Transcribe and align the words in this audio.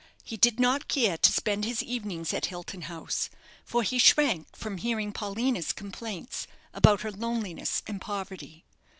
He 0.23 0.35
did 0.35 0.59
not 0.59 0.87
care 0.87 1.15
to 1.15 1.31
spend 1.31 1.63
his 1.63 1.83
evenings 1.83 2.33
at 2.33 2.47
Hilton 2.47 2.81
House, 2.81 3.29
for 3.63 3.83
he 3.83 3.99
shrank 3.99 4.55
from 4.55 4.77
hearing 4.79 5.11
Paulina's 5.13 5.71
complaints 5.71 6.47
about 6.73 7.01
her 7.01 7.11
loneliness 7.11 7.83
and 7.85 8.01
poverty. 8.01 8.65